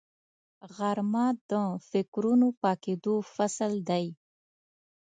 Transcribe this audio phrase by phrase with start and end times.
[0.75, 1.51] غرمه د
[1.89, 4.05] فکرونو پاکېدو فصل دی